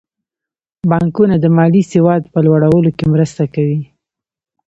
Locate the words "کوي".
3.53-3.81